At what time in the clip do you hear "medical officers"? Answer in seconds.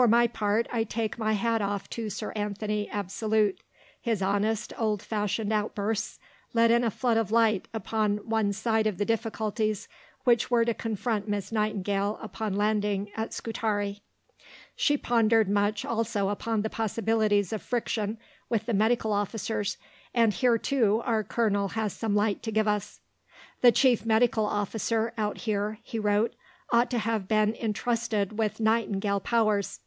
18.72-19.76